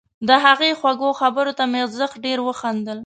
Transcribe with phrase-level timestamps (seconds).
[0.27, 2.99] د هغې خوږو خبرو ته مې زښت ډېر وخندل